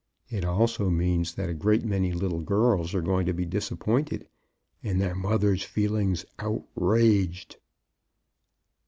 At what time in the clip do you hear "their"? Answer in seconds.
4.99-5.13